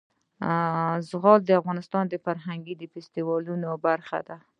[1.09, 4.37] زغال د افغانستان د فرهنګي فستیوالونو برخه ده.